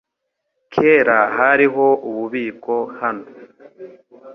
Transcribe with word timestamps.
Kera 0.73 1.17
hariho 1.37 1.85
ububiko 2.09 2.73
hano. 2.99 3.25